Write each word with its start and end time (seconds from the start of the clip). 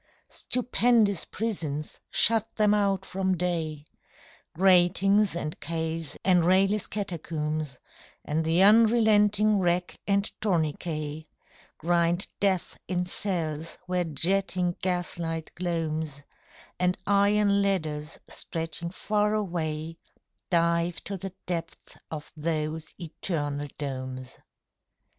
Stupendous 0.31 1.25
prisons 1.25 1.99
shut 2.09 2.55
them 2.55 2.73
out 2.73 3.05
from 3.05 3.37
day, 3.37 3.85
Gratings 4.55 5.35
and 5.35 5.59
caves 5.59 6.17
and 6.25 6.43
rayless 6.43 6.87
catacombs, 6.87 7.77
And 8.25 8.43
the 8.43 8.63
unrelenting 8.63 9.59
rack 9.59 9.99
and 10.07 10.23
tourniquet 10.41 11.27
Grind 11.77 12.25
death 12.39 12.79
in 12.87 13.05
cells 13.05 13.77
where 13.85 14.03
jetting 14.03 14.75
gaslight 14.81 15.51
gloams, 15.53 16.23
And 16.79 16.97
iron 17.05 17.61
ladders 17.61 18.19
stretching 18.27 18.89
far 18.89 19.35
away 19.35 19.99
Dive 20.49 21.03
to 21.03 21.15
the 21.15 21.33
depths 21.45 21.95
of 22.09 22.33
those 22.35 22.95
eternal 22.97 23.67
domes. 23.77 24.39